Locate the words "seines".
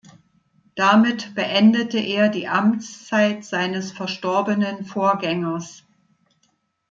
3.45-3.91